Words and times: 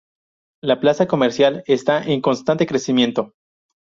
La 0.63 0.79
plaza 0.79 1.05
comercial 1.05 1.61
está 1.67 2.01
en 2.03 2.21
constante 2.21 2.65
crecimiento. 2.65 3.35